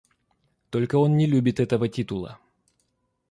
Только 0.71 0.95
он 0.95 1.15
не 1.15 1.27
любит 1.27 1.59
этого 1.59 1.87
титула. 1.87 2.39